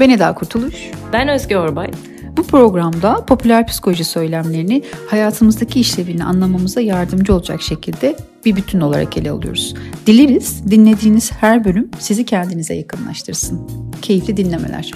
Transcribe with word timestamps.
Ben 0.00 0.10
Eda 0.10 0.34
Kurtuluş. 0.34 0.74
Ben 1.12 1.28
Özge 1.28 1.56
Orbay. 1.56 1.90
Bu 2.36 2.42
programda 2.42 3.24
popüler 3.26 3.66
psikoloji 3.66 4.04
söylemlerini 4.04 4.82
hayatımızdaki 5.10 5.80
işlevini 5.80 6.24
anlamamıza 6.24 6.80
yardımcı 6.80 7.34
olacak 7.34 7.62
şekilde 7.62 8.16
bir 8.44 8.56
bütün 8.56 8.80
olarak 8.80 9.16
ele 9.16 9.30
alıyoruz. 9.30 9.74
Dileriz 10.06 10.70
dinlediğiniz 10.70 11.32
her 11.32 11.64
bölüm 11.64 11.90
sizi 11.98 12.24
kendinize 12.24 12.74
yakınlaştırsın. 12.74 13.70
Keyifli 14.02 14.36
dinlemeler. 14.36 14.92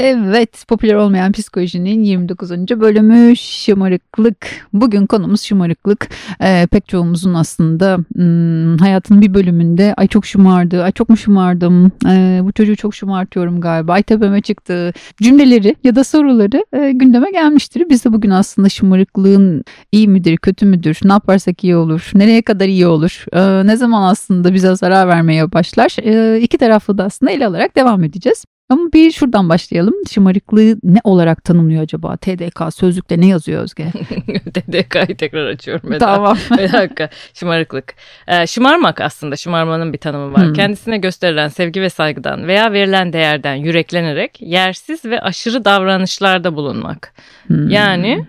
Evet, 0.00 0.64
popüler 0.68 0.94
olmayan 0.94 1.32
psikolojinin 1.32 2.02
29. 2.02 2.50
bölümü 2.50 3.36
şımarıklık. 3.36 4.46
Bugün 4.72 5.06
konumuz 5.06 5.42
şımarıklık. 5.42 6.08
Ee, 6.42 6.66
pek 6.70 6.88
çoğumuzun 6.88 7.34
aslında 7.34 7.98
hmm, 8.14 8.76
hayatının 8.76 9.20
bir 9.20 9.34
bölümünde 9.34 9.94
ay 9.96 10.08
çok 10.08 10.26
şımardı, 10.26 10.82
ay 10.82 10.92
çok 10.92 11.08
mu 11.08 11.16
şımardım, 11.16 11.92
ee, 12.06 12.40
bu 12.42 12.52
çocuğu 12.52 12.76
çok 12.76 12.94
şımartıyorum 12.94 13.60
galiba, 13.60 13.92
ay 13.92 14.02
tepeme 14.02 14.40
çıktı 14.40 14.92
cümleleri 15.22 15.76
ya 15.84 15.94
da 15.94 16.04
soruları 16.04 16.64
e, 16.72 16.92
gündeme 16.92 17.30
gelmiştir. 17.30 17.84
Biz 17.90 18.04
de 18.04 18.12
bugün 18.12 18.30
aslında 18.30 18.68
şımarıklığın 18.68 19.64
iyi 19.92 20.08
midir, 20.08 20.36
kötü 20.36 20.66
müdür, 20.66 20.98
ne 21.04 21.12
yaparsak 21.12 21.64
iyi 21.64 21.76
olur, 21.76 22.10
nereye 22.14 22.42
kadar 22.42 22.66
iyi 22.66 22.86
olur, 22.86 23.24
ee, 23.32 23.66
ne 23.66 23.76
zaman 23.76 24.10
aslında 24.10 24.54
bize 24.54 24.76
zarar 24.76 25.08
vermeye 25.08 25.52
başlar, 25.52 25.96
ee, 26.02 26.40
iki 26.40 26.58
taraflı 26.58 26.98
da 26.98 27.04
aslında 27.04 27.32
ele 27.32 27.46
alarak 27.46 27.76
devam 27.76 28.04
edeceğiz. 28.04 28.44
Ama 28.68 28.92
bir 28.92 29.10
şuradan 29.10 29.48
başlayalım. 29.48 29.94
Şımarıklığı 30.10 30.76
ne 30.82 30.98
olarak 31.04 31.44
tanımlıyor 31.44 31.82
acaba? 31.82 32.16
TDK 32.16 32.74
sözlükte 32.74 33.20
ne 33.20 33.26
yazıyor 33.26 33.62
Özge? 33.62 33.84
TDK'yı 34.54 35.16
tekrar 35.16 35.46
açıyorum. 35.46 35.92
Eda. 35.92 35.98
Tamam. 35.98 36.38
bir 36.50 36.72
dakika. 36.72 37.08
Şımarıklık. 37.34 37.94
Ee, 38.28 38.46
şımarmak 38.46 39.00
aslında 39.00 39.36
şımarmanın 39.36 39.92
bir 39.92 39.98
tanımı 39.98 40.32
var. 40.32 40.46
Hmm. 40.46 40.52
Kendisine 40.52 40.98
gösterilen 40.98 41.48
sevgi 41.48 41.82
ve 41.82 41.90
saygıdan 41.90 42.46
veya 42.46 42.72
verilen 42.72 43.12
değerden 43.12 43.54
yüreklenerek 43.54 44.40
yersiz 44.40 45.04
ve 45.04 45.20
aşırı 45.20 45.64
davranışlarda 45.64 46.54
bulunmak. 46.54 47.12
Hmm. 47.46 47.70
Yani 47.70 48.26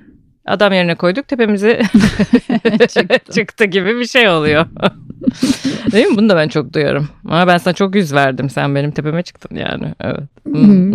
adam 0.49 0.73
yerine 0.73 0.95
koyduk 0.95 1.27
tepemize 1.27 1.81
çıktı. 2.89 3.33
çıktı 3.33 3.65
gibi 3.65 3.99
bir 3.99 4.05
şey 4.05 4.29
oluyor. 4.29 4.65
Değil 5.91 6.07
mi? 6.07 6.17
Bunu 6.17 6.29
da 6.29 6.35
ben 6.35 6.47
çok 6.47 6.73
duyarım. 6.73 7.09
Ama 7.25 7.47
ben 7.47 7.57
sana 7.57 7.73
çok 7.73 7.95
yüz 7.95 8.13
verdim. 8.13 8.49
Sen 8.49 8.75
benim 8.75 8.91
tepeme 8.91 9.23
çıktın 9.23 9.55
yani. 9.55 9.93
Evet. 10.01 10.23
Hmm. 10.45 10.93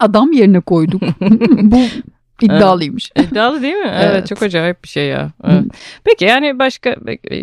adam 0.00 0.32
yerine 0.32 0.60
koyduk. 0.60 1.02
Bu 1.60 1.80
İddialıymış. 2.42 3.10
Evet. 3.16 3.32
İddialı 3.32 3.62
değil 3.62 3.74
mi? 3.74 3.92
Evet. 3.94 4.10
evet 4.10 4.26
çok 4.26 4.42
acayip 4.42 4.84
bir 4.84 4.88
şey 4.88 5.08
ya. 5.08 5.30
Evet. 5.44 5.64
Peki 6.04 6.24
yani 6.24 6.58
başka 6.58 6.96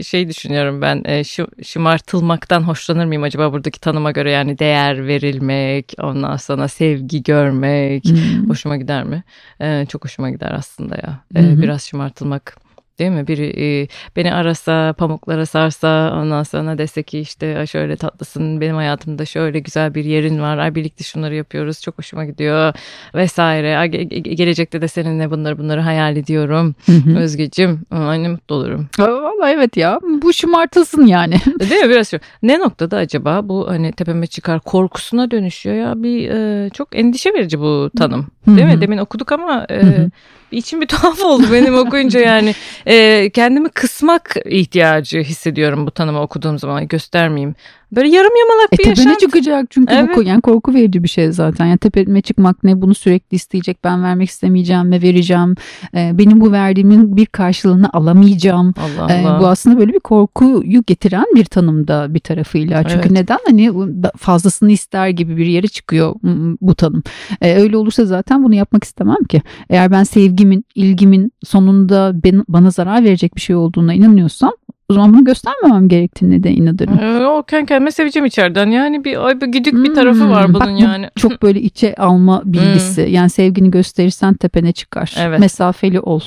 şey 0.04 0.30
düşünüyorum 0.30 0.82
ben 0.82 1.02
e, 1.06 1.24
şu 1.24 1.48
şımartılmaktan 1.64 2.62
hoşlanır 2.62 3.06
mıyım 3.06 3.24
acaba 3.24 3.54
buradaki 3.54 3.80
tanıma 3.80 4.12
göre 4.12 4.32
yani 4.32 4.60
değer 4.60 5.08
verilmek 5.08 5.94
ondan 6.02 6.38
sonra 6.38 6.68
sevgi 6.68 7.24
görmek 7.24 8.06
hoşuma 8.48 8.78
gider 8.78 9.04
mi? 9.04 9.24
Ee, 9.62 9.86
çok 9.90 10.04
hoşuma 10.04 10.30
gider 10.30 10.52
aslında 10.52 10.96
ya. 10.96 11.20
Ee, 11.36 11.62
biraz 11.62 11.82
şımartılmak 11.82 12.65
Değil 13.00 13.12
mi? 13.12 13.28
Biri 13.28 13.64
e, 13.64 13.88
beni 14.16 14.34
arasa, 14.34 14.94
pamuklara 14.94 15.46
sarsa, 15.46 16.14
ondan 16.16 16.44
sonra 16.44 16.78
dese 16.78 17.04
ki 17.04 17.20
işte 17.20 17.66
şöyle 17.68 17.96
tatlısın, 17.96 18.62
benim 18.62 18.76
hayatımda 18.76 19.26
şöyle 19.26 19.60
güzel 19.60 19.96
bir 19.96 20.06
yerin 20.06 20.40
var, 20.42 20.58
ay 20.58 20.76
birlikte 20.76 21.04
şunları 21.04 21.36
yapıyoruz, 21.36 21.82
çok 21.82 21.98
hoşuma 21.98 22.26
gidiyor 22.26 22.74
vesaire. 23.16 23.78
Ay, 23.78 23.90
gelecekte 24.10 24.82
de 24.82 24.88
seninle 24.88 25.32
bunları 25.32 25.58
bunları 25.58 25.82
hayal 25.82 26.18
ediyorum. 26.18 26.76
Özgeciğim, 27.18 27.82
aynı 27.92 28.30
mutlu 28.30 28.56
olurum. 28.56 28.88
Valla 29.00 29.50
evet 29.50 29.78
ya, 29.78 30.00
bu 30.22 30.34
şımartılsın 30.34 31.06
yani. 31.06 31.36
Değil 31.60 31.82
mi? 31.82 31.90
Biraz 31.90 32.12
şu. 32.12 32.20
Ne 32.44 32.60
noktada 32.60 32.98
acaba 32.98 33.50
bu 33.50 33.70
hani 33.70 33.92
tepeme 33.92 34.28
çıkar 34.28 34.60
korkusuna 34.60 35.32
dönüşüyor 35.32 35.76
ya 35.76 36.04
bir 36.04 36.30
e, 36.30 36.70
çok 36.70 36.96
endişe 36.96 37.34
verici 37.34 37.60
bu 37.60 37.92
tanım. 37.98 38.28
Değil 38.48 38.68
mi? 38.68 38.82
Demin 38.82 38.98
okuduk 38.98 39.32
ama 39.32 39.68
e, 39.72 40.10
içim 40.52 40.82
bir 40.82 40.88
tuhaf 40.88 41.24
oldu 41.24 41.44
benim 41.54 41.78
okuyunca 41.78 42.20
yani. 42.20 42.56
E, 42.86 43.30
kendimi 43.30 43.70
kısmak 43.70 44.36
ihtiyacı 44.46 45.20
hissediyorum 45.20 45.88
bu 45.88 45.92
tanımı 45.92 46.22
okuduğum 46.22 46.60
zaman 46.60 46.88
göstermeyeyim. 46.88 47.56
Böyle 47.92 48.10
yarım 48.10 48.32
yamalak 48.40 48.74
e, 48.74 48.78
bir 48.78 48.86
yaşantı. 48.86 49.02
Tepene 49.02 49.18
çıkacak 49.18 49.66
çünkü 49.70 49.94
evet. 49.94 50.18
bu 50.18 50.24
yani 50.24 50.42
korku 50.42 50.74
verici 50.74 51.04
bir 51.04 51.08
şey 51.08 51.32
zaten. 51.32 51.66
Yani 51.66 51.78
tepeme 51.78 52.22
çıkmak 52.22 52.64
ne 52.64 52.82
bunu 52.82 52.96
sürekli 52.96 53.36
isteyecek 53.36 53.78
ben 53.84 54.04
vermek 54.04 54.30
istemeyeceğim 54.30 54.92
ve 54.92 55.02
vereceğim. 55.02 55.56
Ee, 55.96 56.12
benim 56.14 56.42
bu 56.42 56.52
verdiğimin 56.52 57.18
bir 57.18 57.26
karşılığını 57.26 57.90
alamayacağım. 57.94 58.74
Allah 58.78 59.04
Allah. 59.06 59.38
Ee, 59.38 59.40
bu 59.40 59.48
aslında 59.48 59.78
böyle 59.80 59.94
bir 59.94 60.00
korkuyu 60.00 60.84
getiren 60.88 61.26
bir 61.36 61.46
tanımda 61.46 62.14
bir 62.14 62.20
tarafıyla. 62.20 62.84
Çünkü 62.84 63.08
evet. 63.08 63.12
neden 63.12 63.40
hani 63.48 63.72
fazlasını 64.18 64.72
ister 64.72 65.10
gibi 65.10 65.38
bir 65.38 65.46
yere 65.46 65.68
çıkıyor 65.68 66.16
bu 66.62 66.76
tanım. 66.76 67.04
Ee, 67.42 67.56
öyle 67.56 67.78
olursa 67.78 68.06
zaten 68.06 68.44
bunu 68.44 68.56
yapmak 68.56 68.84
istemem 68.84 69.24
ki. 69.30 69.42
Eğer 69.70 69.92
ben 69.92 70.04
sevgimin, 70.04 70.35
ilgimin 70.76 71.32
sonunda 71.44 72.12
ben, 72.24 72.44
bana 72.48 72.72
zarar 72.72 73.04
verecek 73.04 73.36
bir 73.36 73.42
şey 73.42 73.56
olduğuna 73.56 73.94
inanıyorsam 73.94 74.52
o 74.90 74.94
zaman 74.94 75.14
bunu 75.14 75.26
göstermemem 75.26 75.88
gerektiğini 75.88 76.44
de 76.44 76.52
inanırım. 76.52 77.00
Ee, 77.00 77.28
o 77.28 77.44
kendi 77.44 77.66
kendime 77.66 77.92
seveceğim 77.92 78.26
içeriden. 78.26 78.68
Yani 78.68 79.04
bir 79.04 79.26
ay 79.26 79.42
bir 79.42 79.48
güdük 79.48 79.74
bir 79.74 79.96
tarafı 79.96 80.24
hmm, 80.24 80.32
var 80.32 80.48
bunun 80.48 80.60
bak, 80.60 80.82
yani. 80.82 81.10
Bu 81.18 81.20
çok 81.20 81.42
böyle 81.44 81.62
içe 81.62 81.96
alma 81.96 82.42
bilgisi. 82.46 83.06
Hmm. 83.06 83.14
Yani 83.14 83.30
sevgini 83.30 83.72
gösterirsen 83.72 84.34
tepene 84.34 84.72
çıkar. 84.72 85.16
Evet. 85.20 85.40
Mesafeli 85.40 86.00
ol. 86.00 86.22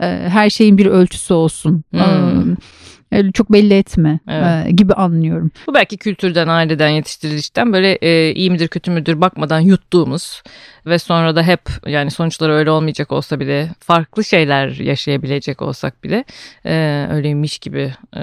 Ee, 0.00 0.06
her 0.28 0.50
şeyin 0.50 0.78
bir 0.78 0.86
ölçüsü 0.86 1.34
olsun. 1.34 1.82
Hmm. 1.90 2.00
Ee, 2.00 2.56
Öyle 3.12 3.32
çok 3.32 3.52
belli 3.52 3.74
etme 3.74 4.20
evet. 4.28 4.66
e, 4.66 4.70
gibi 4.70 4.92
anlıyorum. 4.92 5.50
Bu 5.66 5.74
belki 5.74 5.96
kültürden, 5.96 6.48
aileden, 6.48 6.88
yetiştirilişten 6.88 7.72
böyle 7.72 7.92
e, 7.92 8.34
iyi 8.34 8.50
midir 8.50 8.68
kötü 8.68 8.90
müdür 8.90 9.20
bakmadan 9.20 9.60
yuttuğumuz 9.60 10.42
ve 10.86 10.98
sonra 10.98 11.36
da 11.36 11.42
hep 11.42 11.60
yani 11.86 12.10
sonuçları 12.10 12.52
öyle 12.52 12.70
olmayacak 12.70 13.12
olsa 13.12 13.40
bile 13.40 13.70
farklı 13.80 14.24
şeyler 14.24 14.68
yaşayabilecek 14.68 15.62
olsak 15.62 16.04
bile 16.04 16.24
e, 16.64 17.06
öyleymiş 17.10 17.58
gibi 17.58 17.94
e, 18.16 18.20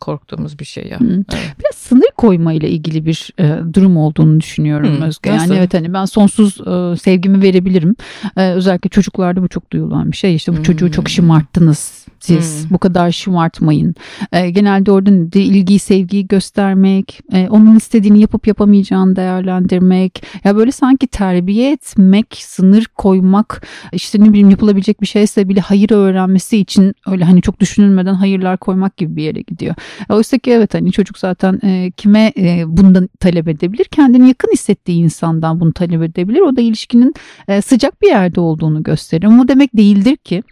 korktuğumuz 0.00 0.58
bir 0.58 0.64
şey 0.64 0.84
ya. 0.86 0.98
Evet. 1.00 1.54
Biraz 1.58 1.74
sınır 1.74 2.10
koyma 2.16 2.52
ile 2.52 2.68
ilgili 2.68 3.06
bir 3.06 3.30
e, 3.40 3.74
durum 3.74 3.96
olduğunu 3.96 4.40
düşünüyorum 4.40 5.00
Hı. 5.00 5.04
Özge. 5.04 5.32
Nasıl? 5.32 5.50
Yani 5.50 5.58
evet 5.58 5.74
hani 5.74 5.92
ben 5.92 6.04
sonsuz 6.04 6.60
e, 6.60 6.96
sevgimi 6.96 7.42
verebilirim. 7.42 7.96
E, 8.36 8.50
özellikle 8.50 8.90
çocuklarda 8.90 9.42
bu 9.42 9.48
çok 9.48 9.70
duyulan 9.70 10.12
bir 10.12 10.16
şey. 10.16 10.34
İşte 10.34 10.56
bu 10.56 10.62
çocuğu 10.62 10.92
çok 10.92 11.08
şımarttınız 11.08 12.06
siz. 12.20 12.64
Hı. 12.64 12.70
Bu 12.70 12.78
kadar 12.78 13.10
şımartmayın. 13.10 13.83
E, 14.32 14.50
genelde 14.50 14.92
orada 14.92 15.38
ilgiyi, 15.38 15.78
sevgiyi 15.78 16.28
göstermek, 16.28 17.20
e, 17.32 17.48
onun 17.48 17.76
istediğini 17.76 18.20
yapıp 18.20 18.46
yapamayacağını 18.46 19.16
değerlendirmek. 19.16 20.22
Ya 20.44 20.56
böyle 20.56 20.72
sanki 20.72 21.06
terbiye 21.06 21.72
etmek, 21.72 22.26
sınır 22.38 22.84
koymak, 22.84 23.66
işte 23.92 24.20
ne 24.20 24.28
bileyim 24.28 24.50
yapılabilecek 24.50 25.00
bir 25.00 25.06
şeyse 25.06 25.48
bile 25.48 25.60
hayır 25.60 25.90
öğrenmesi 25.90 26.58
için 26.58 26.94
öyle 27.06 27.24
hani 27.24 27.42
çok 27.42 27.60
düşünülmeden 27.60 28.14
hayırlar 28.14 28.56
koymak 28.56 28.96
gibi 28.96 29.16
bir 29.16 29.22
yere 29.22 29.40
gidiyor. 29.40 29.74
Oysa 30.08 30.38
ki 30.38 30.50
evet 30.50 30.74
hani 30.74 30.92
çocuk 30.92 31.18
zaten 31.18 31.60
e, 31.64 31.90
kime 31.96 32.32
e, 32.38 32.64
bundan 32.66 33.08
talep 33.20 33.48
edebilir? 33.48 33.84
Kendini 33.84 34.28
yakın 34.28 34.52
hissettiği 34.52 35.02
insandan 35.02 35.60
bunu 35.60 35.72
talep 35.72 36.02
edebilir. 36.02 36.40
O 36.40 36.56
da 36.56 36.60
ilişkinin 36.60 37.14
e, 37.48 37.62
sıcak 37.62 38.02
bir 38.02 38.08
yerde 38.08 38.40
olduğunu 38.40 38.82
gösterir. 38.82 39.24
Ama 39.24 39.48
demek 39.48 39.76
değildir 39.76 40.16
ki 40.16 40.42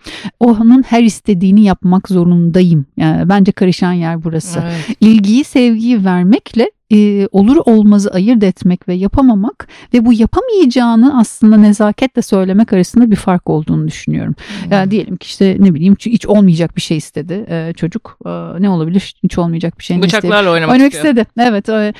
onun 0.40 0.82
her 0.82 1.02
istediğini 1.02 1.62
yapmak 1.62 2.08
zorundayım. 2.08 2.86
Yani 2.96 3.21
bence 3.28 3.52
karışan 3.52 3.92
yer 3.92 4.24
burası. 4.24 4.60
Evet. 4.64 4.96
İlgiyi, 5.00 5.44
sevgiyi 5.44 6.04
vermekle 6.04 6.70
e, 6.92 7.28
olur 7.32 7.56
olmazı 7.66 8.10
ayırt 8.10 8.44
etmek 8.44 8.88
ve 8.88 8.94
yapamamak 8.94 9.68
ve 9.94 10.04
bu 10.04 10.12
yapamayacağını 10.12 11.18
aslında 11.18 11.56
nezaketle 11.56 12.22
söylemek 12.22 12.72
arasında 12.72 13.10
bir 13.10 13.16
fark 13.16 13.50
olduğunu 13.50 13.88
düşünüyorum. 13.88 14.34
Hmm. 14.64 14.72
Yani 14.72 14.90
diyelim 14.90 15.16
ki 15.16 15.26
işte 15.26 15.56
ne 15.58 15.74
bileyim 15.74 15.96
hiç 16.00 16.26
olmayacak 16.26 16.76
bir 16.76 16.80
şey 16.80 16.96
istedi 16.96 17.46
e, 17.48 17.72
çocuk. 17.76 18.18
E, 18.26 18.30
ne 18.62 18.70
olabilir? 18.70 19.14
Hiç 19.24 19.38
olmayacak 19.38 19.78
bir 19.78 19.84
şey. 19.84 20.02
Bıçaklarla 20.02 20.36
istedi? 20.36 20.50
oynamak, 20.50 20.74
oynamak 20.74 20.92
istedi. 20.92 21.26
Evet. 21.38 21.68
E, 21.68 21.92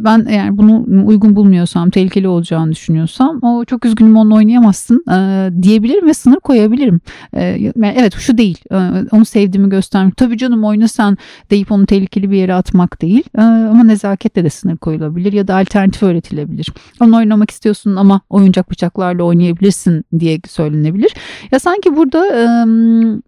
ben 0.00 0.26
yani 0.30 0.58
bunu 0.58 1.06
uygun 1.06 1.36
bulmuyorsam, 1.36 1.90
tehlikeli 1.90 2.28
olacağını 2.28 2.72
düşünüyorsam 2.72 3.38
o 3.42 3.64
çok 3.64 3.84
üzgünüm 3.84 4.16
onunla 4.16 4.34
oynayamazsın 4.34 5.04
e, 5.10 5.50
diyebilirim 5.62 6.06
ve 6.06 6.14
sınır 6.14 6.40
koyabilirim. 6.40 7.00
E, 7.32 7.44
yani 7.44 7.94
evet 7.96 8.14
şu 8.14 8.38
değil. 8.38 8.58
E, 8.72 8.76
onu 9.12 9.24
sevdiğimi 9.24 9.68
göstermek. 9.68 10.16
Tabii 10.16 10.38
canım 10.38 10.64
oyna 10.64 10.88
sen 10.88 11.16
deyip 11.50 11.72
onu 11.72 11.86
tehlikeli 11.86 12.30
bir 12.30 12.36
yere 12.36 12.54
atmak 12.54 13.02
değil. 13.02 13.24
E, 13.38 13.42
ama 13.42 13.84
nezaket 13.84 14.35
de 14.44 14.50
sınır 14.50 14.76
koyulabilir 14.76 15.32
ya 15.32 15.48
da 15.48 15.56
alternatif 15.56 16.02
öğretilebilir. 16.02 16.68
Onu 17.00 17.16
oynamak 17.16 17.50
istiyorsun 17.50 17.96
ama 17.96 18.20
oyuncak 18.30 18.70
bıçaklarla 18.70 19.22
oynayabilirsin 19.22 20.04
diye 20.18 20.40
söylenebilir. 20.48 21.14
Ya 21.52 21.58
sanki 21.58 21.96
burada 21.96 22.18
ıı, 22.18 23.22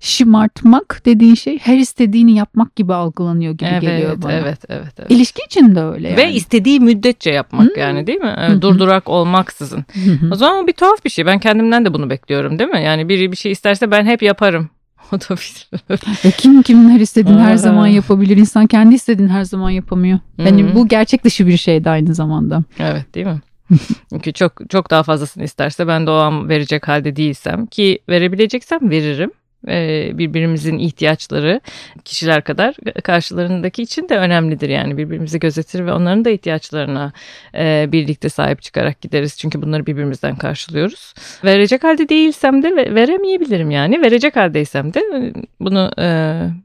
şımartmak 0.00 1.02
dediğin 1.06 1.34
şey 1.34 1.58
her 1.58 1.76
istediğini 1.76 2.34
yapmak 2.34 2.76
gibi 2.76 2.94
algılanıyor 2.94 3.52
gibi 3.52 3.68
evet, 3.72 3.82
geliyor 3.82 4.22
bana. 4.22 4.32
Evet, 4.32 4.58
evet, 4.68 4.94
evet. 4.98 5.10
İlişki 5.10 5.42
için 5.46 5.74
de 5.74 5.80
öyle 5.80 6.08
yani. 6.08 6.16
Ve 6.16 6.32
istediği 6.32 6.80
müddetçe 6.80 7.30
yapmak 7.30 7.68
hmm. 7.68 7.80
yani 7.80 8.06
değil 8.06 8.20
mi? 8.20 8.34
Evet, 8.38 8.62
durdurak 8.62 9.08
olmaksızın. 9.08 9.84
o 10.32 10.34
zaman 10.34 10.66
bir 10.66 10.72
tuhaf 10.72 11.04
bir 11.04 11.10
şey. 11.10 11.26
Ben 11.26 11.38
kendimden 11.38 11.84
de 11.84 11.94
bunu 11.94 12.10
bekliyorum 12.10 12.58
değil 12.58 12.70
mi? 12.70 12.82
Yani 12.82 13.08
biri 13.08 13.32
bir 13.32 13.36
şey 13.36 13.52
isterse 13.52 13.90
ben 13.90 14.04
hep 14.04 14.22
yaparım. 14.22 14.70
O 15.12 15.20
da 15.20 15.36
bir. 15.36 16.32
kim 16.32 16.62
kimin 16.62 16.90
her 16.90 17.00
istediğini 17.00 17.40
her 17.40 17.56
zaman 17.56 17.86
yapabilir. 17.86 18.36
İnsan 18.36 18.66
kendi 18.66 18.94
istediğini 18.94 19.32
her 19.32 19.44
zaman 19.44 19.70
yapamıyor. 19.70 20.18
Yani 20.38 20.74
bu 20.74 20.88
gerçek 20.88 21.24
dışı 21.24 21.46
bir 21.46 21.56
şeydi 21.56 21.90
aynı 21.90 22.14
zamanda. 22.14 22.62
Evet 22.78 23.14
değil 23.14 23.26
mi? 23.26 23.40
Çünkü 24.10 24.32
çok 24.32 24.70
çok 24.70 24.90
daha 24.90 25.02
fazlasını 25.02 25.44
isterse 25.44 25.88
ben 25.88 26.06
de 26.06 26.10
o 26.10 26.14
an 26.14 26.48
verecek 26.48 26.88
halde 26.88 27.16
değilsem 27.16 27.66
ki 27.66 27.98
verebileceksem 28.08 28.90
veririm. 28.90 29.30
E, 29.68 30.10
birbirimizin 30.18 30.78
ihtiyaçları 30.78 31.60
kişiler 32.04 32.44
kadar 32.44 32.74
karşılarındaki 33.02 33.82
için 33.82 34.08
de 34.08 34.16
önemlidir 34.16 34.68
yani. 34.68 34.98
Birbirimizi 34.98 35.38
gözetir 35.38 35.86
ve 35.86 35.92
onların 35.92 36.24
da 36.24 36.30
ihtiyaçlarına 36.30 37.12
e, 37.54 37.88
birlikte 37.92 38.28
sahip 38.28 38.62
çıkarak 38.62 39.00
gideriz. 39.00 39.38
Çünkü 39.38 39.62
bunları 39.62 39.86
birbirimizden 39.86 40.36
karşılıyoruz. 40.36 41.14
Verecek 41.44 41.84
halde 41.84 42.08
değilsem 42.08 42.62
de 42.62 42.94
veremeyebilirim 42.94 43.70
yani. 43.70 44.02
Verecek 44.02 44.36
haldeysem 44.36 44.94
de 44.94 45.00
e, 45.00 45.32
bunu 45.60 45.90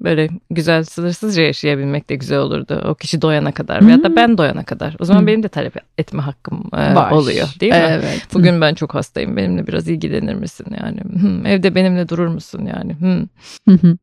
böyle 0.01 0.29
güzel 0.49 0.83
sınırsızca 0.83 1.43
yaşayabilmek 1.43 2.09
de 2.09 2.15
güzel 2.15 2.39
olurdu 2.39 2.83
o 2.87 2.95
kişi 2.95 3.21
doyana 3.21 3.51
kadar 3.51 3.87
veya 3.87 4.03
da 4.03 4.15
ben 4.15 4.37
doyana 4.37 4.63
kadar. 4.63 4.95
O 4.99 5.05
zaman 5.05 5.27
benim 5.27 5.43
de 5.43 5.47
talep 5.47 5.73
etme 5.97 6.21
hakkım 6.21 6.69
Var. 6.73 7.11
oluyor 7.11 7.47
değil 7.59 7.73
mi? 7.73 7.85
Evet. 7.89 8.27
Bugün 8.33 8.61
ben 8.61 8.73
çok 8.73 8.95
hastayım. 8.95 9.37
Benimle 9.37 9.67
biraz 9.67 9.87
ilgilenir 9.87 10.33
misin 10.33 10.67
yani? 10.81 10.99
Evde 11.47 11.75
benimle 11.75 12.09
durur 12.09 12.27
musun 12.27 12.69
yani 12.73 12.88
yani. 12.89 13.27
Hmm. 13.65 13.97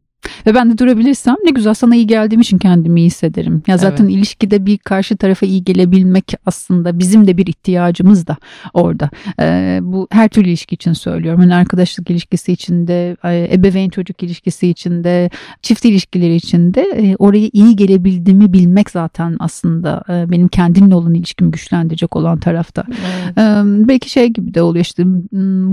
Ve 0.47 0.55
ben 0.55 0.71
de 0.71 0.79
durabilirsem 0.79 1.37
ne 1.45 1.51
güzel 1.51 1.75
sana 1.75 1.97
iyi 1.97 2.07
geldiğim 2.07 2.41
için 2.41 2.59
kendimi 2.59 3.01
iyi 3.01 3.07
hissederim. 3.07 3.63
Ya 3.67 3.79
zaten 3.79 4.05
evet. 4.05 4.15
ilişkide 4.15 4.67
bir 4.67 4.79
karşı 4.79 5.17
tarafa 5.17 5.47
iyi 5.47 5.65
gelebilmek 5.65 6.35
aslında 6.47 6.99
bizim 6.99 7.27
de 7.27 7.37
bir 7.37 7.47
ihtiyacımız 7.47 8.27
da 8.27 8.37
orada. 8.75 9.11
Ee, 9.41 9.79
bu 9.83 10.09
her 10.11 10.29
türlü 10.29 10.49
ilişki 10.49 10.75
için 10.75 10.93
söylüyorum. 10.93 11.41
Yani 11.41 11.55
arkadaşlık 11.55 12.11
ilişkisi 12.11 12.53
içinde, 12.53 13.17
ebeveyn 13.55 13.89
çocuk 13.89 14.23
ilişkisi 14.23 14.69
içinde, 14.69 15.31
çift 15.63 15.85
ilişkileri 15.85 16.35
içinde 16.35 16.81
e, 16.81 17.17
oraya 17.17 17.51
iyi 17.53 17.77
gelebildiğimi 17.77 18.53
bilmek 18.53 18.91
zaten 18.91 19.37
aslında 19.39 20.03
e, 20.09 20.31
benim 20.31 20.49
kendimle 20.49 20.95
olan 20.95 21.15
ilişkimi 21.15 21.51
güçlendirecek 21.51 22.17
olan 22.17 22.39
tarafta. 22.39 22.85
Evet. 22.89 23.39
Ee, 23.39 23.89
belki 23.89 24.11
şey 24.11 24.29
gibi 24.29 24.55
de 24.55 24.63
oluyor 24.63 24.85
işte 24.85 25.03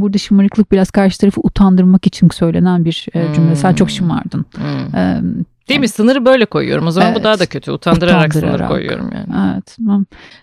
burada 0.02 0.18
şımarıklık 0.18 0.72
biraz 0.72 0.92
karşı 0.92 1.18
tarafı 1.18 1.42
utandırmak 1.44 2.08
için 2.08 2.30
söylenen 2.30 2.86
bir 2.86 3.08
e, 3.14 3.34
cümle. 3.36 3.50
Hmm. 3.50 3.56
Sen 3.56 3.74
çok 3.74 3.90
şımardın 3.90 4.43
Hmm. 4.56 4.96
Ee, 4.96 5.22
Değil 5.70 5.80
mi? 5.80 5.88
Sınırı 5.88 6.26
böyle 6.26 6.46
koyuyorum. 6.46 6.88
O 6.88 6.92
zaman 6.92 7.12
evet, 7.12 7.20
bu 7.20 7.24
daha 7.24 7.40
da 7.40 7.46
kötü. 7.46 7.72
Utandırarak, 7.72 8.28
utandırarak 8.28 8.58
sınır 8.58 8.68
koyuyorum 8.68 9.12
yani. 9.16 9.56
Evet. 9.56 9.78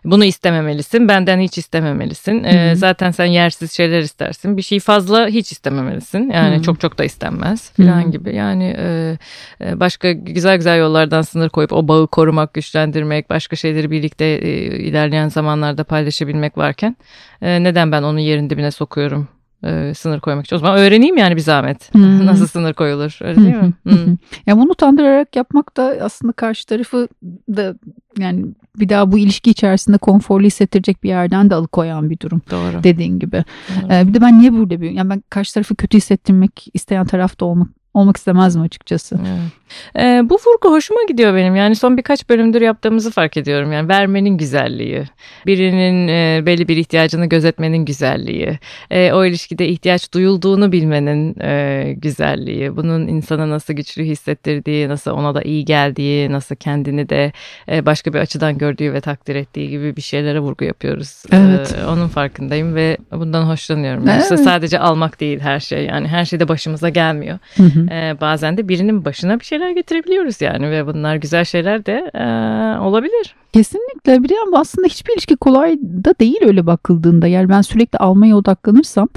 Bunu 0.04 0.24
istememelisin. 0.24 1.08
Benden 1.08 1.40
hiç 1.40 1.58
istememelisin. 1.58 2.44
Ee, 2.44 2.74
zaten 2.76 3.10
sen 3.10 3.24
yersiz 3.24 3.72
şeyler 3.72 4.00
istersin. 4.00 4.56
Bir 4.56 4.62
şey 4.62 4.80
fazla 4.80 5.28
hiç 5.28 5.52
istememelisin. 5.52 6.30
Yani 6.30 6.54
Hı-hı. 6.54 6.62
çok 6.62 6.80
çok 6.80 6.98
da 6.98 7.04
istenmez 7.04 7.70
falan 7.70 8.10
gibi. 8.10 8.34
Yani 8.34 8.74
e, 8.78 9.18
e, 9.60 9.80
başka 9.80 10.12
güzel 10.12 10.56
güzel 10.56 10.78
yollardan 10.78 11.22
sınır 11.22 11.48
koyup 11.48 11.72
o 11.72 11.88
bağı 11.88 12.06
korumak, 12.06 12.54
güçlendirmek, 12.54 13.30
başka 13.30 13.56
şeyleri 13.56 13.90
birlikte 13.90 14.24
e, 14.24 14.50
ilerleyen 14.78 15.28
zamanlarda 15.28 15.84
paylaşabilmek 15.84 16.58
varken 16.58 16.96
e, 17.42 17.62
neden 17.62 17.92
ben 17.92 18.02
onun 18.02 18.18
yerin 18.18 18.50
dibine 18.50 18.70
sokuyorum? 18.70 19.28
E, 19.64 19.94
sınır 19.94 20.20
koymak 20.20 20.44
için. 20.44 20.56
O 20.56 20.58
zaman 20.58 20.78
öğreneyim 20.78 21.16
yani 21.16 21.36
bir 21.36 21.40
zahmet. 21.40 21.94
Hmm. 21.94 22.26
Nasıl 22.26 22.46
sınır 22.46 22.74
koyulur 22.74 23.18
öyle 23.22 23.40
değil 23.40 23.56
mi? 23.56 23.72
Hmm. 23.82 24.16
ya 24.46 24.56
bunu 24.58 24.70
utandırarak 24.70 25.36
yapmak 25.36 25.76
da 25.76 25.96
aslında 26.00 26.32
karşı 26.32 26.66
tarafı 26.66 27.08
da 27.48 27.74
yani 28.18 28.46
bir 28.76 28.88
daha 28.88 29.12
bu 29.12 29.18
ilişki 29.18 29.50
içerisinde 29.50 29.98
konforlu 29.98 30.46
hissettirecek 30.46 31.02
bir 31.02 31.08
yerden 31.08 31.50
de 31.50 31.54
alıkoyan 31.54 32.10
bir 32.10 32.20
durum. 32.20 32.42
Doğru. 32.50 32.84
Dediğin 32.84 33.18
gibi. 33.18 33.44
Doğru. 33.68 33.92
Ee, 33.92 34.08
bir 34.08 34.14
de 34.14 34.20
ben 34.20 34.38
niye 34.38 34.52
burada 34.52 34.80
bir 34.80 34.90
yani 34.90 35.10
ben 35.10 35.22
karşı 35.30 35.54
tarafı 35.54 35.74
kötü 35.74 35.96
hissettirmek 35.96 36.66
isteyen 36.74 37.06
tarafta 37.06 37.44
olmak 37.44 37.68
olmak 37.94 38.16
istemezdim 38.16 38.62
açıkçası. 38.62 39.18
Evet. 39.20 39.60
Ee, 39.98 40.22
bu 40.24 40.34
vurgu 40.34 40.76
hoşuma 40.76 41.00
gidiyor 41.08 41.34
benim. 41.34 41.56
Yani 41.56 41.76
son 41.76 41.96
birkaç 41.96 42.28
bölümdür 42.28 42.60
yaptığımızı 42.60 43.10
fark 43.10 43.36
ediyorum. 43.36 43.72
Yani 43.72 43.88
vermenin 43.88 44.36
güzelliği, 44.36 45.04
birinin 45.46 46.08
e, 46.08 46.46
belli 46.46 46.68
bir 46.68 46.76
ihtiyacını 46.76 47.26
gözetmenin 47.26 47.84
güzelliği, 47.84 48.58
e, 48.90 49.12
o 49.12 49.24
ilişkide 49.24 49.68
ihtiyaç 49.68 50.14
duyulduğunu 50.14 50.72
bilmenin 50.72 51.40
e, 51.40 51.92
güzelliği, 51.96 52.76
bunun 52.76 53.08
insana 53.08 53.50
nasıl 53.50 53.74
güçlü 53.74 54.04
hissettirdiği, 54.04 54.88
nasıl 54.88 55.10
ona 55.10 55.34
da 55.34 55.42
iyi 55.42 55.64
geldiği, 55.64 56.32
nasıl 56.32 56.54
kendini 56.56 57.08
de 57.08 57.32
e, 57.68 57.86
başka 57.86 58.12
bir 58.12 58.18
açıdan 58.18 58.58
gördüğü 58.58 58.92
ve 58.92 59.00
takdir 59.00 59.34
ettiği 59.34 59.70
gibi 59.70 59.96
bir 59.96 60.02
şeylere 60.02 60.40
vurgu 60.40 60.64
yapıyoruz. 60.64 61.22
E, 61.32 61.36
evet. 61.36 61.74
E, 61.82 61.86
onun 61.86 62.08
farkındayım 62.08 62.74
ve 62.74 62.96
bundan 63.12 63.42
hoşlanıyorum. 63.42 64.08
Evet. 64.08 64.22
İşte 64.22 64.36
sadece 64.36 64.78
almak 64.78 65.20
değil 65.20 65.40
her 65.40 65.60
şey. 65.60 65.84
Yani 65.84 66.08
her 66.08 66.24
şey 66.24 66.40
de 66.40 66.48
başımıza 66.48 66.88
gelmiyor. 66.88 67.38
Hı 67.56 67.62
hı. 67.62 67.79
E, 67.88 68.20
bazen 68.20 68.56
de 68.56 68.68
birinin 68.68 69.04
başına 69.04 69.40
bir 69.40 69.44
şey 69.44 69.60
şeyler 69.60 69.70
getirebiliyoruz 69.70 70.40
yani 70.40 70.70
ve 70.70 70.86
bunlar 70.86 71.16
güzel 71.16 71.44
şeyler 71.44 71.86
de 71.86 72.10
e, 72.14 72.24
olabilir. 72.80 73.34
Kesinlikle 73.52 74.22
bir 74.22 74.30
yan 74.30 74.52
aslında 74.60 74.86
hiçbir 74.86 75.12
ilişki 75.12 75.36
kolay 75.36 75.78
da 75.78 76.14
değil 76.20 76.38
öyle 76.42 76.66
bakıldığında. 76.66 77.26
Yani 77.26 77.48
ben 77.48 77.60
sürekli 77.60 77.98
almaya 77.98 78.36
odaklanırsam 78.36 79.08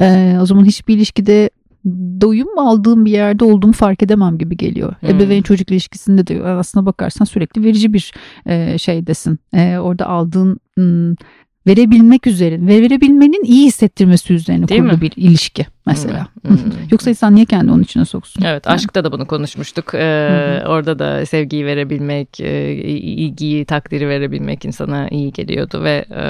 e, 0.00 0.38
o 0.42 0.46
zaman 0.46 0.64
hiçbir 0.64 0.94
ilişkide 0.94 1.50
doyum 2.20 2.58
aldığım 2.58 3.04
bir 3.04 3.10
yerde 3.10 3.44
olduğumu 3.44 3.72
fark 3.72 4.02
edemem 4.02 4.38
gibi 4.38 4.56
geliyor. 4.56 4.94
Hmm. 5.00 5.08
Ebeveyn 5.08 5.42
çocuk 5.42 5.70
ilişkisinde 5.70 6.26
de 6.26 6.42
aslına 6.42 6.86
bakarsan 6.86 7.24
sürekli 7.24 7.64
verici 7.64 7.92
bir 7.92 8.12
e, 8.46 8.78
şeydesin. 8.78 9.38
E, 9.54 9.78
orada 9.78 10.06
aldığın 10.06 10.58
verebilmek 11.68 12.26
üzere 12.26 12.60
ve 12.60 12.82
verebilmenin 12.82 13.44
iyi 13.44 13.66
hissettirmesi 13.66 14.34
üzerine 14.34 14.68
Değil 14.68 14.80
kurulu 14.80 14.92
mi? 14.92 15.00
bir 15.00 15.12
ilişki 15.16 15.66
mesela. 15.86 16.26
Hmm, 16.46 16.56
hmm. 16.56 16.72
Yoksa 16.90 17.10
insan 17.10 17.34
niye 17.34 17.46
kendi 17.46 17.70
onun 17.70 17.82
içine 17.82 18.04
soksun? 18.04 18.42
Evet 18.44 18.66
yani. 18.66 18.74
aşkta 18.74 19.04
da 19.04 19.12
bunu 19.12 19.26
konuşmuştuk. 19.26 19.94
Ee, 19.94 20.62
orada 20.66 20.98
da 20.98 21.26
sevgiyi 21.26 21.66
verebilmek, 21.66 22.40
e, 22.40 22.72
ilgiyi, 22.72 23.64
takdiri 23.64 24.08
verebilmek 24.08 24.64
insana 24.64 25.08
iyi 25.08 25.32
geliyordu 25.32 25.84
ve 25.84 26.04
e, 26.10 26.22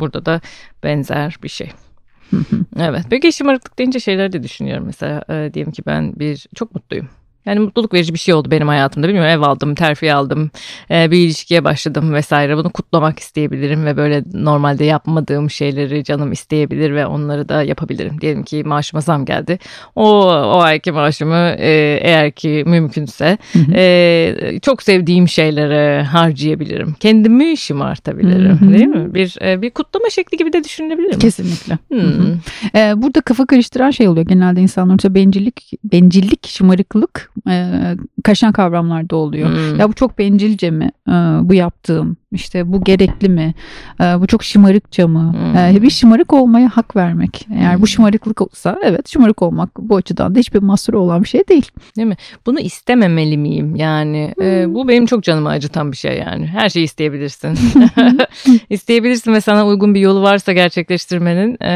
burada 0.00 0.26
da 0.26 0.40
benzer 0.84 1.36
bir 1.42 1.48
şey. 1.48 1.70
evet. 2.78 3.04
Peki 3.10 3.32
şımarıklık 3.32 3.78
deyince 3.78 4.00
şeyler 4.00 4.32
de 4.32 4.42
düşünüyorum. 4.42 4.86
Mesela 4.86 5.24
e, 5.30 5.54
diyelim 5.54 5.72
ki 5.72 5.82
ben 5.86 6.20
bir 6.20 6.46
çok 6.54 6.74
mutluyum. 6.74 7.08
Yani 7.46 7.60
mutluluk 7.60 7.94
verici 7.94 8.14
bir 8.14 8.18
şey 8.18 8.34
oldu 8.34 8.50
benim 8.50 8.68
hayatımda. 8.68 9.08
Bilmiyorum 9.08 9.30
ev 9.30 9.40
aldım, 9.40 9.74
terfi 9.74 10.14
aldım, 10.14 10.50
e, 10.90 11.10
bir 11.10 11.16
ilişkiye 11.16 11.64
başladım 11.64 12.14
vesaire. 12.14 12.56
Bunu 12.56 12.70
kutlamak 12.70 13.18
isteyebilirim 13.18 13.84
ve 13.86 13.96
böyle 13.96 14.24
normalde 14.32 14.84
yapmadığım 14.84 15.50
şeyleri 15.50 16.04
canım 16.04 16.32
isteyebilir 16.32 16.94
ve 16.94 17.06
onları 17.06 17.48
da 17.48 17.62
yapabilirim. 17.62 18.20
Diyelim 18.20 18.42
ki 18.42 18.64
maaşıma 18.64 19.00
zam 19.00 19.24
geldi. 19.24 19.58
O, 19.96 20.24
o 20.26 20.60
ayki 20.60 20.92
maaşımı 20.92 21.54
e, 21.58 21.98
eğer 22.02 22.30
ki 22.30 22.62
mümkünse 22.66 23.38
e, 23.74 24.58
çok 24.62 24.82
sevdiğim 24.82 25.28
şeylere 25.28 26.02
harcayabilirim. 26.02 26.96
Kendimi 27.00 27.56
şımartabilirim 27.56 28.72
değil 28.72 28.86
mi? 28.86 29.14
Bir 29.14 29.36
e, 29.42 29.62
bir 29.62 29.70
kutlama 29.70 30.10
şekli 30.10 30.36
gibi 30.36 30.52
de 30.52 30.64
düşünülebilir 30.64 31.20
Kesinlikle. 31.20 31.78
Hmm. 31.88 32.38
E, 32.74 33.02
burada 33.02 33.20
kafa 33.20 33.46
karıştıran 33.46 33.90
şey 33.90 34.08
oluyor 34.08 34.26
genelde 34.26 34.60
insanlar. 34.60 34.98
Bencillik, 35.08 35.70
bencillik, 35.84 36.46
şımarıklık 36.46 37.30
e, 37.48 37.96
kaşan 38.24 38.52
kavramlarda 38.52 39.16
oluyor. 39.16 39.48
Hmm. 39.48 39.80
Ya 39.80 39.88
bu 39.88 39.92
çok 39.92 40.18
bencilce 40.18 40.70
mi 40.70 40.90
e, 41.08 41.12
bu 41.42 41.54
yaptığım? 41.54 42.16
İşte 42.32 42.72
bu 42.72 42.84
gerekli 42.84 43.28
mi? 43.28 43.54
E, 44.00 44.04
bu 44.04 44.26
çok 44.26 44.44
şımarıkça 44.44 45.08
mı? 45.08 45.32
Hmm. 45.32 45.76
E, 45.76 45.82
bir 45.82 45.90
şımarık 45.90 46.32
olmaya 46.32 46.68
hak 46.68 46.96
vermek. 46.96 47.46
Eğer 47.54 47.74
hmm. 47.74 47.82
bu 47.82 47.86
şımarıklık 47.86 48.42
olsa 48.42 48.78
evet 48.82 49.08
şımarık 49.08 49.42
olmak 49.42 49.70
bu 49.78 49.96
açıdan 49.96 50.34
da 50.34 50.38
hiçbir 50.38 50.62
mahsuru 50.62 50.98
olan 51.00 51.22
bir 51.22 51.28
şey 51.28 51.48
değil. 51.48 51.70
Değil 51.96 52.08
mi? 52.08 52.16
Bunu 52.46 52.60
istememeli 52.60 53.36
miyim? 53.36 53.76
Yani 53.76 54.34
e, 54.40 54.44
hmm. 54.44 54.72
e, 54.72 54.74
bu 54.74 54.88
benim 54.88 55.06
çok 55.06 55.22
canımı 55.22 55.48
acıtan 55.48 55.92
bir 55.92 55.96
şey 55.96 56.18
yani. 56.18 56.46
Her 56.46 56.68
şeyi 56.68 56.84
isteyebilirsin. 56.84 57.58
isteyebilirsin 58.70 59.32
ve 59.32 59.40
sana 59.40 59.66
uygun 59.66 59.94
bir 59.94 60.00
yolu 60.00 60.22
varsa 60.22 60.52
gerçekleştirmenin 60.52 61.56
e, 61.60 61.70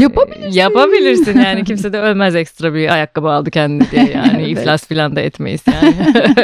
yapabilirsin. 0.00 0.58
Yapabilirsin 0.58 1.40
yani 1.40 1.64
kimse 1.64 1.92
de 1.92 2.00
ölmez 2.00 2.34
ekstra 2.34 2.74
bir 2.74 2.92
ayakkabı 2.92 3.28
aldı 3.28 3.50
kendine 3.50 3.90
diye 3.90 4.10
yani 4.10 4.36
evet. 4.42 4.48
iflas 4.48 4.86
filan 4.86 5.16
da 5.16 5.20
etmeyiz 5.20 5.60
yani. 5.72 5.94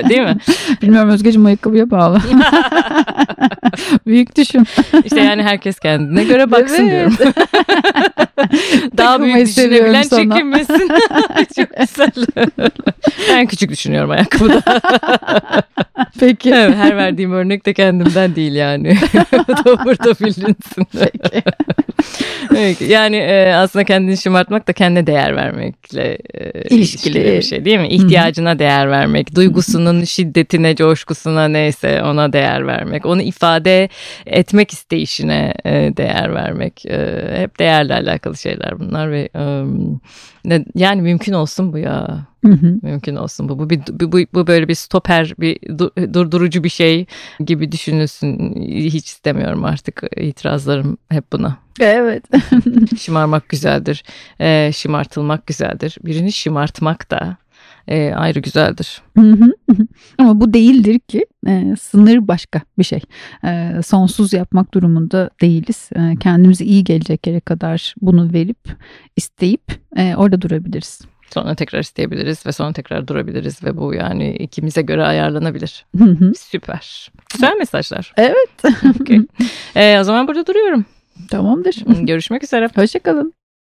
Değil 0.08 0.22
mi? 0.22 0.36
Bilmiyorum 0.82 1.10
Özgeciğim 1.10 1.46
ayakkabıya 1.46 1.90
bağlı. 1.90 2.20
Büyük 4.10 4.36
düşün. 4.36 4.66
İşte 5.04 5.20
yani 5.20 5.42
herkes 5.42 5.78
kendine 5.78 6.24
göre 6.24 6.50
baksın 6.50 6.88
evet. 6.88 7.18
diyorum. 7.18 7.34
Daha 8.96 9.22
büyük 9.22 9.46
düşünebilen 9.46 10.02
sana. 10.02 10.34
çekinmesin. 10.34 10.88
Çok 11.56 11.68
güzel. 11.80 12.10
ben 13.28 13.46
küçük 13.46 13.70
düşünüyorum 13.70 14.10
ayakkabıda. 14.10 14.62
Peki. 16.20 16.50
Evet, 16.50 16.74
her 16.74 16.96
verdiğim 16.96 17.32
örnek 17.32 17.66
de 17.66 17.74
kendimden 17.74 18.36
değil 18.36 18.54
yani. 18.54 18.98
Burada 19.84 20.14
bilinsin. 20.20 20.86
Peki. 22.50 22.84
yani 22.84 23.16
e, 23.16 23.52
aslında 23.54 23.84
kendini 23.84 24.16
şımartmak 24.16 24.68
da 24.68 24.72
kendine 24.72 25.06
değer 25.06 25.36
vermekle 25.36 26.18
e, 26.34 26.62
ilişkili 26.68 27.24
bir 27.24 27.42
şey 27.42 27.64
değil 27.64 27.78
mi? 27.78 27.88
İhtiyacına 27.88 28.58
değer 28.58 28.90
vermek, 28.90 29.34
duygusunun 29.34 30.04
şiddetine, 30.04 30.76
coşkusuna 30.76 31.48
neyse 31.48 32.02
ona 32.02 32.32
değer 32.32 32.66
vermek, 32.66 33.06
onu 33.06 33.22
ifade 33.22 33.88
etmek 34.26 34.70
isteyişine 34.72 35.54
e, 35.64 35.70
değer 35.96 36.34
vermek. 36.34 36.86
E, 36.86 37.28
hep 37.36 37.58
değerle 37.58 37.94
alakalı 37.94 38.29
şeyler 38.38 38.80
bunlar 38.80 39.10
ve 39.10 39.28
e, 39.34 39.64
ne, 40.44 40.64
yani 40.74 41.02
mümkün 41.02 41.32
olsun 41.32 41.72
bu 41.72 41.78
ya. 41.78 42.26
Hı 42.46 42.52
hı. 42.52 42.78
Mümkün 42.82 43.16
olsun 43.16 43.48
bu. 43.48 43.58
Bu, 43.58 43.70
bir, 43.70 43.80
bu, 43.90 44.18
bu 44.34 44.46
böyle 44.46 44.68
bir 44.68 44.74
stoper, 44.74 45.34
bir 45.38 45.58
durdurucu 46.14 46.64
bir 46.64 46.68
şey 46.68 47.06
gibi 47.40 47.72
düşünülsün. 47.72 48.54
Hiç 48.70 49.06
istemiyorum 49.06 49.64
artık 49.64 50.02
itirazlarım 50.16 50.98
hep 51.08 51.32
buna. 51.32 51.56
Evet. 51.80 52.24
Şımarmak 53.00 53.48
güzeldir. 53.48 54.04
E, 54.40 54.70
şımartılmak 54.72 55.46
güzeldir. 55.46 55.96
Birini 56.04 56.32
şımartmak 56.32 57.10
da 57.10 57.36
e, 57.90 58.14
ayrı 58.14 58.38
güzeldir. 58.38 59.02
Ama 60.18 60.40
bu 60.40 60.54
değildir 60.54 60.98
ki 60.98 61.26
e, 61.46 61.74
sınır 61.80 62.28
başka 62.28 62.60
bir 62.78 62.84
şey. 62.84 63.00
E, 63.44 63.82
sonsuz 63.86 64.32
yapmak 64.32 64.74
durumunda 64.74 65.30
değiliz. 65.40 65.90
E, 65.96 66.16
kendimize 66.20 66.64
iyi 66.64 66.84
gelecek 66.84 67.26
yere 67.26 67.40
kadar 67.40 67.94
bunu 68.00 68.32
verip 68.32 68.58
isteyip 69.16 69.62
e, 69.96 70.14
orada 70.16 70.42
durabiliriz. 70.42 71.00
Sonra 71.34 71.54
tekrar 71.54 71.80
isteyebiliriz 71.80 72.46
ve 72.46 72.52
sonra 72.52 72.72
tekrar 72.72 73.08
durabiliriz 73.08 73.64
ve 73.64 73.76
bu 73.76 73.94
yani 73.94 74.36
ikimize 74.36 74.82
göre 74.82 75.04
ayarlanabilir. 75.04 75.86
Süper. 76.38 77.10
Güzel 77.32 77.56
mesajlar. 77.56 78.12
Evet. 78.16 78.50
okay. 79.00 79.20
e, 79.76 80.00
o 80.00 80.04
zaman 80.04 80.28
burada 80.28 80.46
duruyorum. 80.46 80.84
Tamamdır. 81.30 81.84
Görüşmek 82.00 82.44
üzere. 82.44 82.68
Hoşçakalın. 82.76 83.34